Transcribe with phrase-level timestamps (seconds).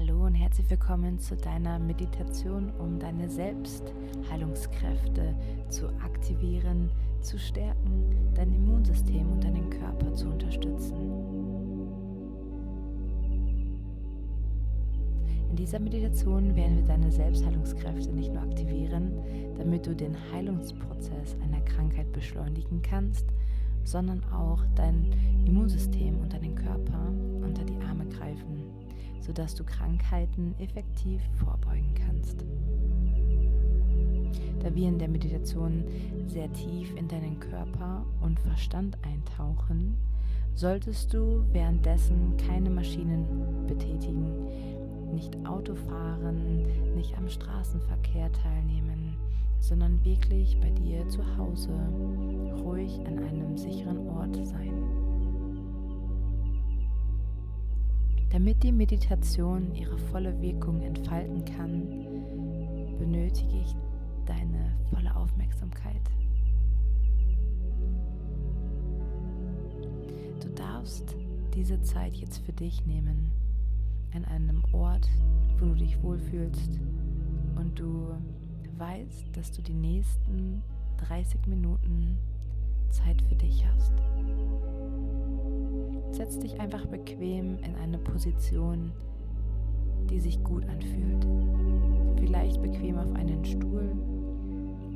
[0.00, 5.34] Hallo und herzlich willkommen zu deiner Meditation, um deine Selbstheilungskräfte
[5.68, 10.96] zu aktivieren, zu stärken, dein Immunsystem und deinen Körper zu unterstützen.
[15.50, 19.12] In dieser Meditation werden wir deine Selbstheilungskräfte nicht nur aktivieren,
[19.58, 23.26] damit du den Heilungsprozess einer Krankheit beschleunigen kannst,
[23.84, 25.12] sondern auch dein
[25.44, 27.12] Immunsystem und deinen Körper
[27.42, 28.79] unter die Arme greifen
[29.20, 32.44] sodass du Krankheiten effektiv vorbeugen kannst.
[34.62, 35.84] Da wir in der Meditation
[36.26, 39.96] sehr tief in deinen Körper und Verstand eintauchen,
[40.54, 43.24] solltest du währenddessen keine Maschinen
[43.66, 44.46] betätigen,
[45.12, 49.16] nicht Auto fahren, nicht am Straßenverkehr teilnehmen,
[49.60, 51.72] sondern wirklich bei dir zu Hause
[52.62, 54.99] ruhig an einem sicheren Ort sein.
[58.30, 61.88] Damit die Meditation ihre volle Wirkung entfalten kann,
[62.96, 63.74] benötige ich
[64.24, 66.00] deine volle Aufmerksamkeit.
[70.40, 71.16] Du darfst
[71.54, 73.32] diese Zeit jetzt für dich nehmen,
[74.14, 75.08] an einem Ort,
[75.58, 76.78] wo du dich wohlfühlst
[77.56, 78.14] und du
[78.78, 80.62] weißt, dass du die nächsten
[81.08, 82.16] 30 Minuten
[82.90, 83.92] Zeit für dich hast.
[86.12, 88.92] Setz dich einfach bequem in eine Position,
[90.10, 91.26] die sich gut anfühlt.
[92.18, 93.90] Vielleicht bequem auf einen Stuhl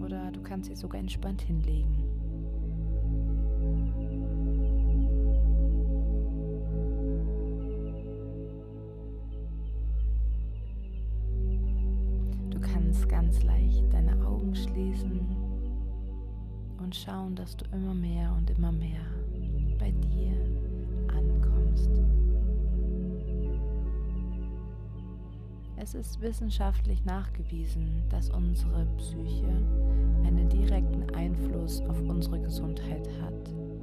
[0.05, 2.04] oder du kannst dich sogar entspannt hinlegen.
[17.05, 19.05] Schauen, dass du immer mehr und immer mehr
[19.79, 20.33] bei dir
[21.09, 21.91] ankommst.
[25.77, 29.53] Es ist wissenschaftlich nachgewiesen, dass unsere Psyche
[30.25, 33.74] einen direkten Einfluss auf unsere Gesundheit hat.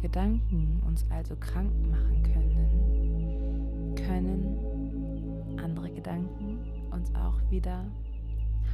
[0.00, 6.58] Gedanken uns also krank machen können, können andere Gedanken
[6.90, 7.84] uns auch wieder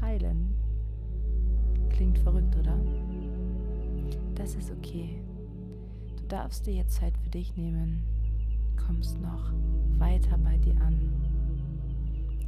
[0.00, 0.54] heilen.
[1.90, 2.78] Klingt verrückt, oder?
[4.36, 5.20] Das ist okay.
[6.16, 8.04] Du darfst dir jetzt Zeit für dich nehmen,
[8.86, 9.52] kommst noch
[9.98, 11.10] weiter bei dir an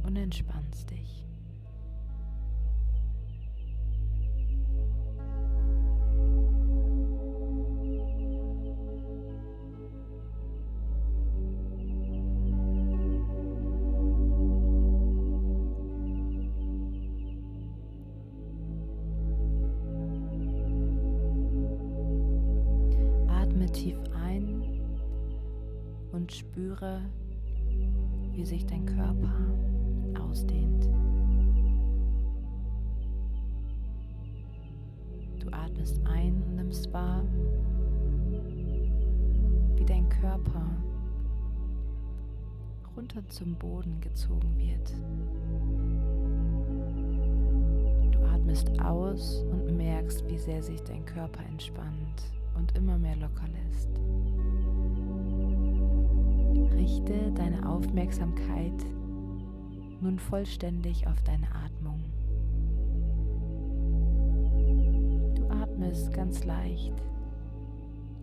[0.03, 1.28] und entspannst dich.
[26.59, 27.01] Spüre,
[28.33, 29.33] wie sich dein Körper
[30.21, 30.89] ausdehnt.
[35.39, 37.23] Du atmest ein und nimmst wahr,
[39.75, 40.65] wie dein Körper
[42.97, 44.93] runter zum Boden gezogen wird.
[48.11, 53.47] Du atmest aus und merkst, wie sehr sich dein Körper entspannt und immer mehr locker
[53.47, 53.89] lässt.
[56.75, 58.85] Richte deine Aufmerksamkeit
[60.01, 62.03] nun vollständig auf deine Atmung.
[65.35, 66.93] Du atmest ganz leicht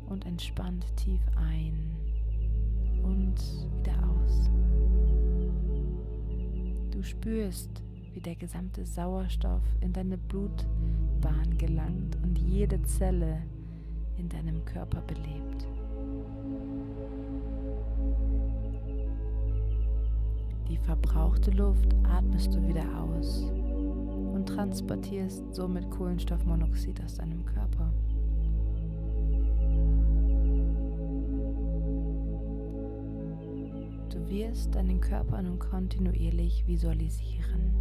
[0.07, 1.97] und entspannt tief ein
[3.03, 3.35] und
[3.79, 4.51] wieder aus.
[6.91, 7.83] Du spürst,
[8.15, 13.43] wie der gesamte Sauerstoff in deine Blutbahn gelangt und jede Zelle
[14.17, 15.67] in deinem Körper belebt.
[20.69, 23.45] Die verbrauchte Luft atmest du wieder aus
[24.35, 27.93] und transportierst somit Kohlenstoffmonoxid aus deinem Körper.
[34.11, 37.73] Du wirst deinen Körper nun kontinuierlich visualisieren.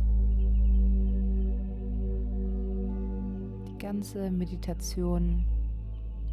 [3.68, 5.44] Die ganze Meditation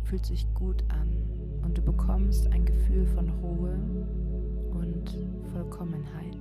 [0.05, 1.09] fühlt sich gut an
[1.65, 3.79] und du bekommst ein Gefühl von Ruhe
[5.11, 6.37] und Vollkommenheit.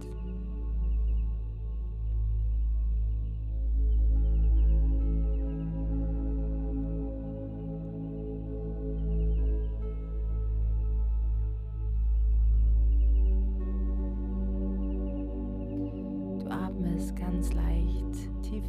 [16.39, 18.63] Du atmest ganz leicht tief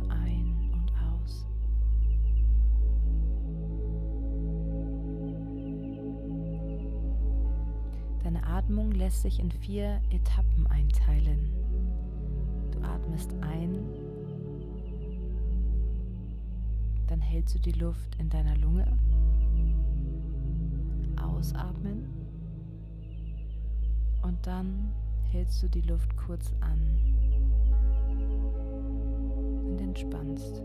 [9.13, 11.53] lässt sich in vier Etappen einteilen.
[12.71, 13.85] Du atmest ein,
[17.09, 18.87] dann hältst du die Luft in deiner Lunge.
[21.21, 22.07] Ausatmen
[24.23, 24.95] und dann
[25.31, 26.81] hältst du die Luft kurz an
[29.63, 30.63] und entspannst.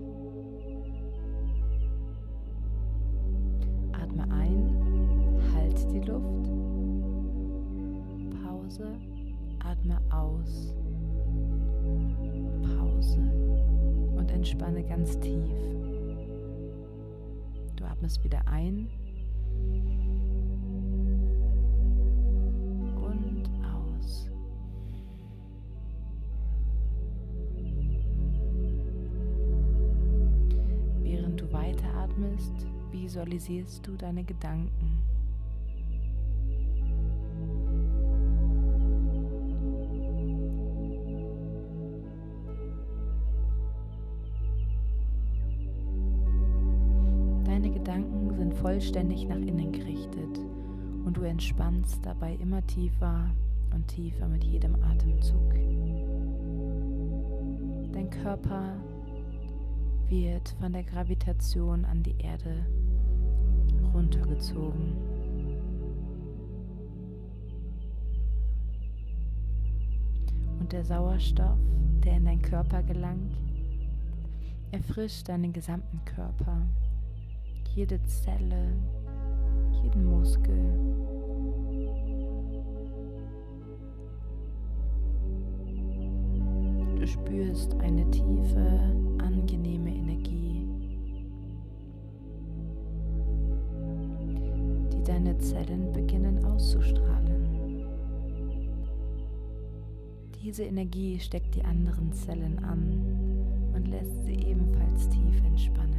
[3.91, 6.56] Atme ein, halt die Luft.
[8.77, 8.99] Pause,
[9.59, 10.75] atme aus.
[12.77, 13.19] Pause
[14.15, 15.49] und entspanne ganz tief.
[17.75, 18.87] Du atmest wieder ein
[33.07, 35.16] visualisierst du deine Gedanken.
[47.87, 50.39] Gedanken sind vollständig nach innen gerichtet
[51.05, 53.29] und du entspannst dabei immer tiefer
[53.73, 55.53] und tiefer mit jedem Atemzug.
[57.93, 58.73] Dein Körper
[60.09, 62.65] wird von der Gravitation an die Erde
[63.93, 64.91] runtergezogen.
[70.59, 71.57] Und der Sauerstoff,
[72.03, 73.31] der in deinen Körper gelangt,
[74.71, 76.67] erfrischt deinen gesamten Körper,
[77.77, 78.73] jede Zelle,
[79.83, 80.57] jeden Muskel.
[86.99, 88.79] Du spürst eine tiefe,
[89.19, 90.67] angenehme Energie,
[94.91, 97.85] die deine Zellen beginnen auszustrahlen.
[100.41, 105.96] Diese Energie steckt die anderen Zellen an und lässt sie ebenfalls tief entspannen.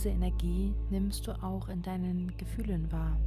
[0.00, 3.18] Diese Energie nimmst du auch in deinen Gefühlen wahr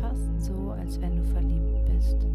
[0.00, 2.26] fast so, als wenn du verliebt bist.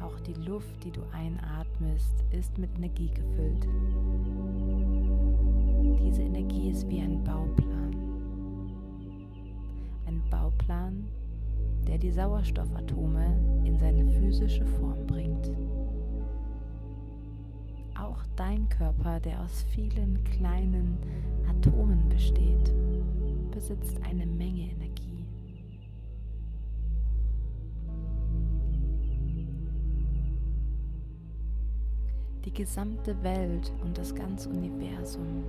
[0.00, 3.66] Auch die Luft, die du einatmest, ist mit Energie gefüllt.
[6.00, 7.96] Diese Energie ist wie ein Bauplan.
[10.06, 11.04] Ein Bauplan,
[11.88, 15.50] der die Sauerstoffatome in seine physische Form bringt.
[18.08, 20.96] Auch dein Körper, der aus vielen kleinen
[21.46, 22.72] Atomen besteht,
[23.50, 25.08] besitzt eine Menge Energie.
[32.44, 35.44] die gesamte Welt und das ganze Universum,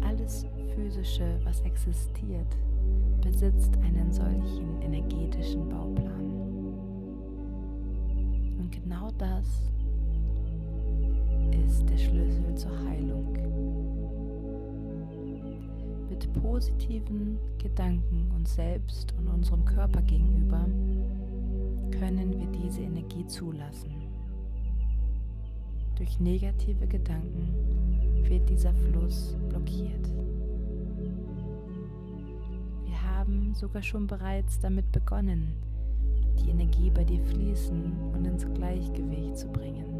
[0.00, 2.56] alles Physische, was existiert,
[3.20, 6.30] besitzt einen solchen energetischen Bauplan.
[8.58, 9.70] Und genau das
[11.76, 13.36] ist der Schlüssel zur Heilung.
[16.08, 20.66] Mit positiven Gedanken uns selbst und unserem Körper gegenüber
[21.90, 23.90] können wir diese Energie zulassen.
[25.96, 27.52] Durch negative Gedanken
[28.26, 30.08] wird dieser Fluss blockiert.
[32.86, 35.52] Wir haben sogar schon bereits damit begonnen,
[36.38, 39.95] die Energie bei dir fließen und ins Gleichgewicht zu bringen.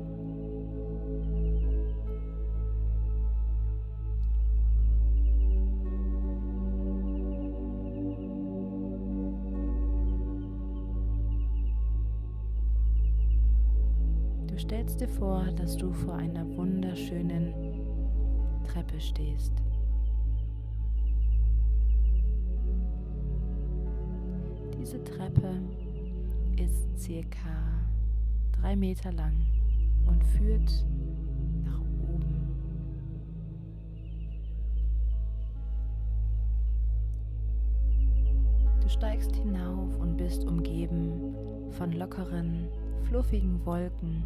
[14.59, 17.53] Stellst dir vor, dass du vor einer wunderschönen
[18.65, 19.53] Treppe stehst.
[24.81, 25.61] Diese Treppe
[26.57, 27.83] ist circa
[28.53, 29.35] drei Meter lang
[30.07, 30.87] und führt
[31.63, 32.57] nach oben.
[38.81, 41.35] Du steigst hinauf und bist umgeben
[41.73, 42.69] von lockeren,
[43.03, 44.25] fluffigen Wolken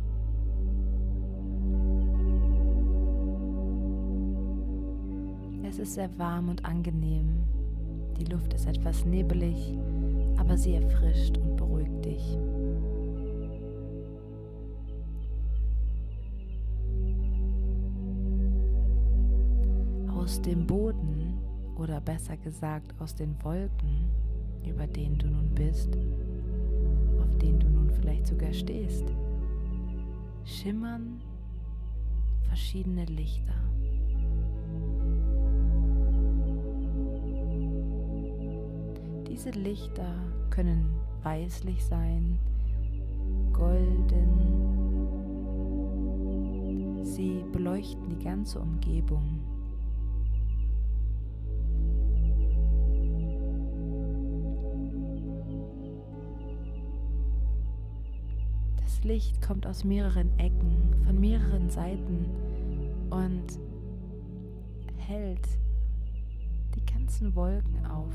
[5.80, 7.42] ist sehr warm und angenehm.
[8.18, 9.78] Die Luft ist etwas nebelig,
[10.36, 12.38] aber sie erfrischt und beruhigt dich.
[20.14, 21.38] Aus dem Boden
[21.76, 24.10] oder besser gesagt aus den Wolken,
[24.66, 25.96] über denen du nun bist,
[27.18, 29.06] auf denen du nun vielleicht sogar stehst,
[30.44, 31.22] schimmern
[32.48, 33.69] verschiedene Lichter.
[39.42, 40.14] Diese Lichter
[40.50, 42.38] können weißlich sein,
[43.54, 44.28] golden.
[47.04, 49.40] Sie beleuchten die ganze Umgebung.
[58.76, 62.26] Das Licht kommt aus mehreren Ecken, von mehreren Seiten
[63.08, 63.58] und
[64.98, 65.48] hält
[66.74, 68.12] die ganzen Wolken auf.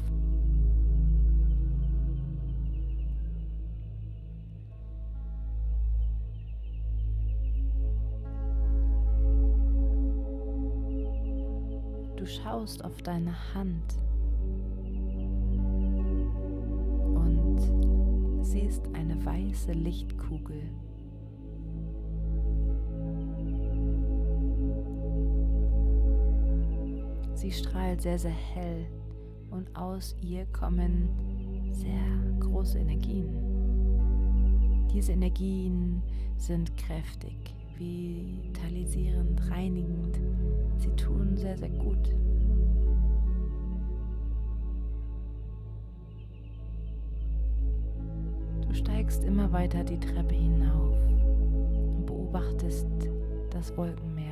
[12.25, 13.99] Du schaust auf deine Hand
[17.13, 17.59] und
[18.43, 20.59] siehst eine weiße Lichtkugel.
[27.35, 28.87] Sie strahlt sehr, sehr hell
[29.51, 31.09] und aus ihr kommen
[31.69, 33.29] sehr große Energien.
[34.91, 36.01] Diese Energien
[36.37, 40.19] sind kräftig, vitalisierend, reinigend.
[40.77, 42.15] Sie tun sehr, sehr gut.
[48.67, 52.87] Du steigst immer weiter die Treppe hinauf und beobachtest
[53.49, 54.25] das Wolkenmeer.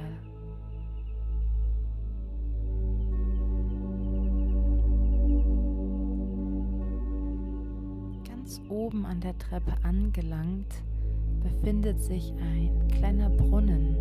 [8.27, 10.83] Ganz oben an der Treppe angelangt,
[11.43, 13.95] befindet sich ein kleiner Brunnen.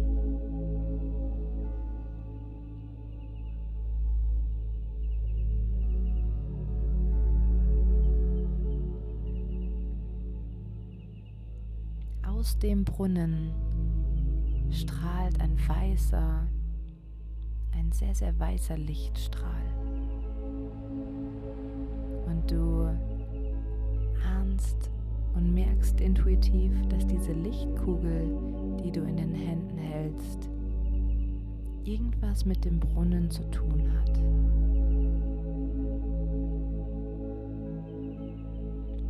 [12.24, 13.52] Aus dem Brunnen
[14.70, 16.46] strahlt ein weißer,
[17.72, 19.62] ein sehr, sehr weißer Lichtstrahl.
[22.26, 22.88] Und du
[24.26, 24.91] ahnst
[25.34, 28.26] und merkst intuitiv, dass diese Lichtkugel,
[28.84, 30.50] die du in den Händen hältst,
[31.84, 34.16] irgendwas mit dem Brunnen zu tun hat.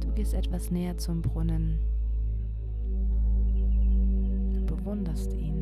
[0.01, 1.79] Du gehst etwas näher zum Brunnen
[4.55, 5.62] und bewunderst ihn.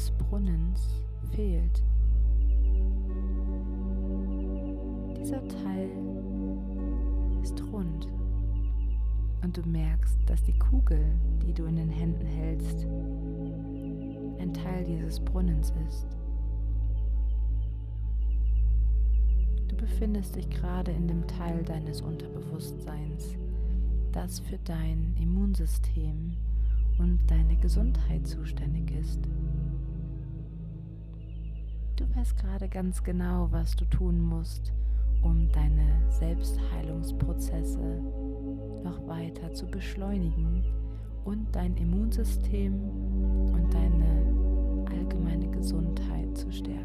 [0.00, 0.94] Des Brunnens
[1.32, 1.82] fehlt.
[5.18, 5.90] Dieser Teil
[7.42, 8.08] ist rund
[9.42, 11.04] und du merkst, dass die Kugel,
[11.42, 12.86] die du in den Händen hältst,
[14.38, 16.06] ein Teil dieses Brunnens ist.
[19.68, 23.36] Du befindest dich gerade in dem Teil deines Unterbewusstseins,
[24.12, 26.32] das für dein Immunsystem
[26.98, 29.28] und deine Gesundheit zuständig ist.
[32.00, 34.72] Du weißt gerade ganz genau, was du tun musst,
[35.20, 38.00] um deine Selbstheilungsprozesse
[38.82, 40.64] noch weiter zu beschleunigen
[41.26, 42.72] und dein Immunsystem
[43.52, 46.79] und deine allgemeine Gesundheit zu stärken.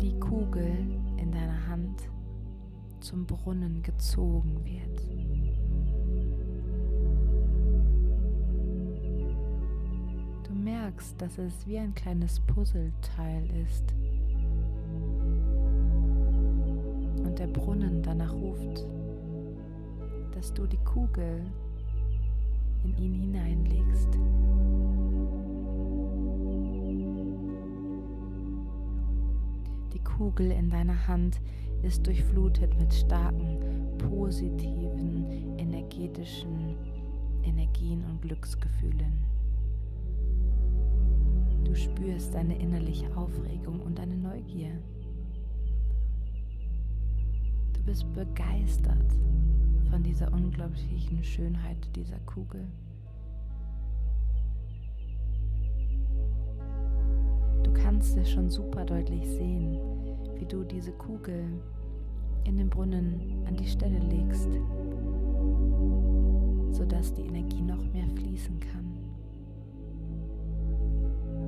[0.00, 0.72] Die Kugel
[1.18, 2.08] in deiner Hand
[3.00, 5.00] zum Brunnen gezogen wird.
[10.46, 13.94] Du merkst, dass es wie ein kleines Puzzleteil ist
[17.22, 18.86] und der Brunnen danach ruft,
[20.34, 21.44] dass du die Kugel
[22.84, 24.18] in ihn hineinlegst.
[30.20, 31.40] Kugel in deiner Hand
[31.82, 33.58] ist durchflutet mit starken,
[33.96, 36.76] positiven, energetischen
[37.42, 39.14] Energien und Glücksgefühlen.
[41.64, 44.72] Du spürst deine innerliche Aufregung und deine Neugier.
[47.72, 49.16] Du bist begeistert
[49.88, 52.68] von dieser unglaublichen Schönheit dieser Kugel.
[57.62, 59.78] Du kannst es schon super deutlich sehen,
[60.40, 61.44] wie du diese Kugel
[62.44, 64.48] in den Brunnen an die Stelle legst,
[66.70, 68.94] sodass die Energie noch mehr fließen kann.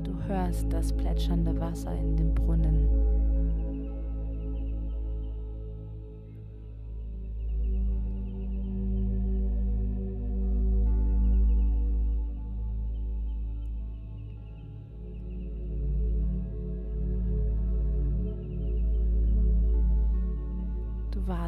[0.05, 2.87] Du hörst das plätschernde Wasser in dem Brunnen.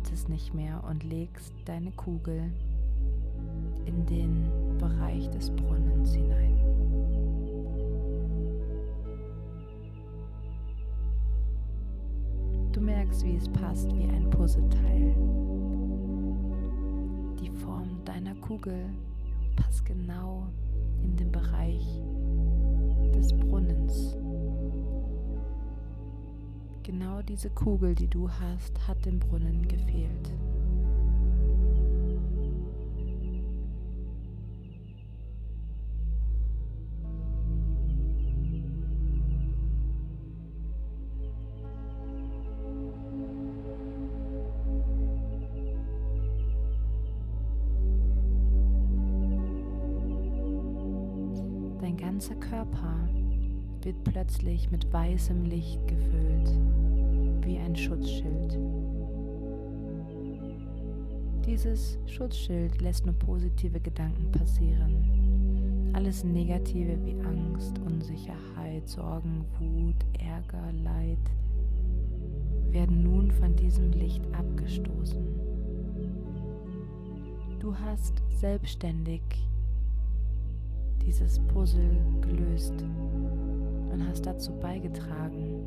[0.05, 2.53] Wartest nicht mehr und legst deine Kugel
[3.87, 6.59] in den Bereich des Brunnens hinein.
[12.73, 15.15] Du merkst, wie es passt wie ein Puzzleteil.
[17.41, 18.91] Die Form deiner Kugel
[19.57, 20.49] passt genau
[21.03, 22.03] in den Bereich
[23.15, 24.19] des Brunnens.
[26.85, 30.35] Genau diese Kugel, die du hast, hat dem Brunnen gefehlt.
[51.81, 53.09] Dein ganzer Körper
[53.85, 56.51] wird plötzlich mit weißem Licht gefüllt,
[57.43, 58.59] wie ein Schutzschild.
[61.47, 65.91] Dieses Schutzschild lässt nur positive Gedanken passieren.
[65.93, 71.19] Alles Negative wie Angst, Unsicherheit, Sorgen, Wut, Ärger, Leid
[72.71, 75.23] werden nun von diesem Licht abgestoßen.
[77.61, 79.23] Du hast selbstständig
[81.07, 82.75] dieses Puzzle gelöst
[83.95, 85.63] und hast dazu beigetragen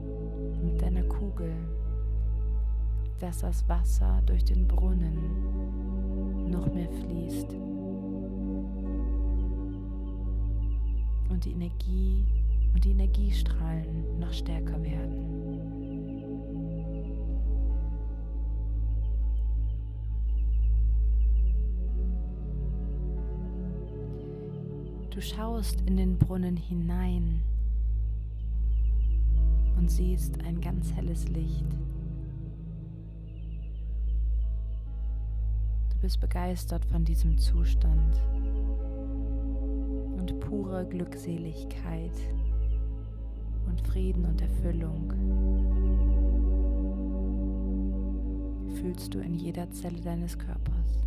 [0.61, 1.53] mit deiner Kugel,
[3.19, 7.53] dass das Wasser durch den Brunnen noch mehr fließt
[11.29, 12.25] und die Energie
[12.73, 15.23] und die Energiestrahlen noch stärker werden.
[25.11, 27.41] Du schaust in den Brunnen hinein
[29.77, 31.65] und siehst ein ganz helles Licht.
[35.89, 38.21] Du bist begeistert von diesem Zustand
[40.17, 42.11] und pure Glückseligkeit
[43.67, 45.13] und Frieden und Erfüllung
[48.75, 51.03] fühlst du in jeder Zelle deines Körpers.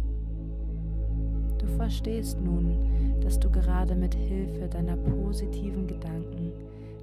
[1.58, 6.39] Du verstehst nun, dass du gerade mit Hilfe deiner positiven Gedanken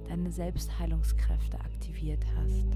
[0.08, 2.66] deine Selbstheilungskräfte aktiviert hast.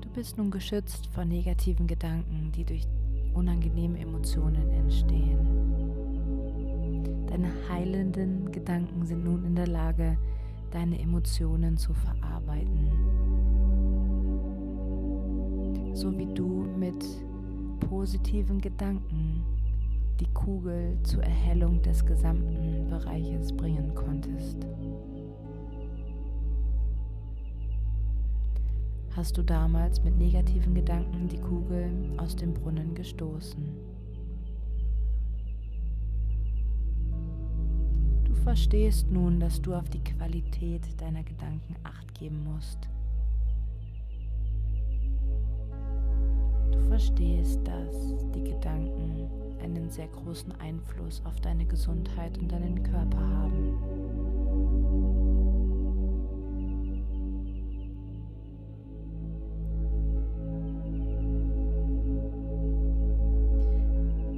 [0.00, 2.86] Du bist nun geschützt vor negativen Gedanken, die durch
[3.34, 5.38] unangenehme Emotionen entstehen.
[7.26, 10.18] Deine heilenden Gedanken sind nun in der Lage,
[10.70, 13.01] deine Emotionen zu verarbeiten
[15.94, 17.04] so wie du mit
[17.80, 19.44] positiven Gedanken
[20.20, 24.58] die Kugel zur Erhellung des gesamten Bereiches bringen konntest.
[29.14, 33.62] Hast du damals mit negativen Gedanken die Kugel aus dem Brunnen gestoßen?
[38.24, 42.88] Du verstehst nun, dass du auf die Qualität deiner Gedanken acht geben musst.
[46.88, 49.28] Verstehst, dass die Gedanken
[49.62, 53.78] einen sehr großen Einfluss auf deine Gesundheit und deinen Körper haben.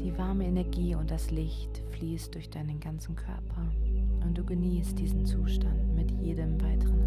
[0.03, 3.63] Die warme Energie und das Licht fließt durch deinen ganzen Körper
[4.25, 7.04] und du genießt diesen Zustand mit jedem weiteren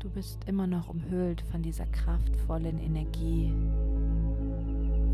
[0.00, 3.52] Du bist immer noch umhüllt von dieser kraftvollen Energie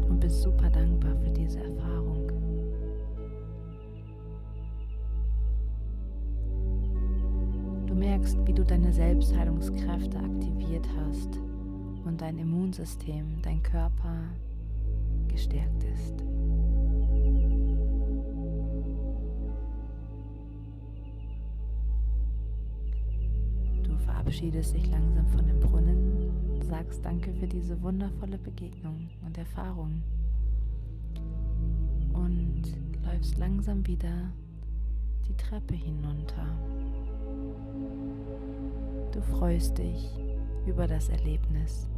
[0.08, 2.28] und bist super dankbar für diese Erfahrung.
[7.86, 11.36] Du merkst, wie du deine Selbstheilungskräfte aktiviert hast
[12.04, 14.16] und dein Immunsystem, dein Körper
[15.26, 16.35] gestärkt ist.
[24.36, 30.02] Verabschiedest dich langsam von dem Brunnen, sagst Danke für diese wundervolle Begegnung und Erfahrung
[32.12, 32.64] und
[33.02, 34.30] läufst langsam wieder
[35.26, 36.44] die Treppe hinunter.
[39.10, 40.10] Du freust dich
[40.66, 41.88] über das Erlebnis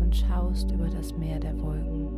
[0.00, 2.08] und schaust über das Meer der Wolken.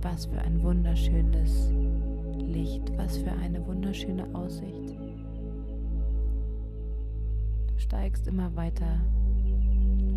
[0.00, 1.70] Was für ein wunderschönes
[2.38, 4.96] Licht, was für eine wunderschöne Aussicht.
[7.66, 9.00] Du steigst immer weiter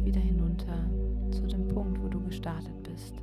[0.03, 0.89] wieder hinunter
[1.31, 3.15] zu dem Punkt, wo du gestartet bist.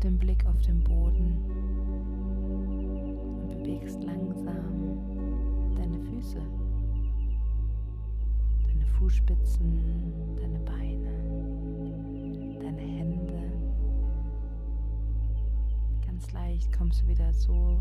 [0.00, 1.36] Dem Blick auf den Boden
[3.42, 4.98] und bewegst langsam
[5.76, 6.40] deine Füße,
[8.66, 11.10] deine Fußspitzen, deine Beine,
[12.62, 13.52] deine Hände.
[16.06, 17.80] Ganz leicht kommst du wieder so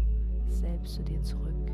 [0.50, 1.72] selbst zu dir zurück.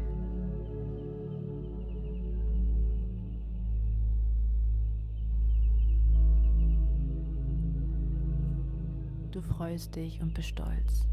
[9.35, 11.05] Du freust dich und bist stolz,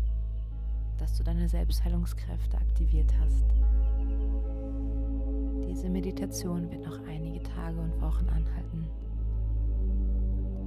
[0.96, 3.44] dass du deine Selbstheilungskräfte aktiviert hast.
[5.68, 8.86] Diese Meditation wird noch einige Tage und Wochen anhalten.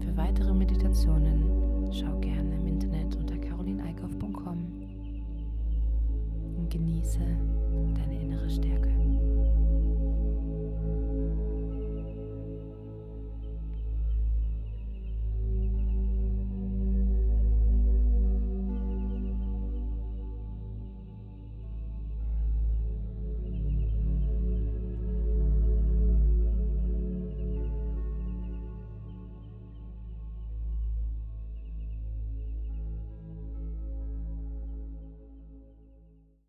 [0.01, 4.57] Für weitere Meditationen schau gerne im Internet unter carolineikoff.com
[6.57, 7.25] und genieße
[7.95, 9.04] deine innere Stärke.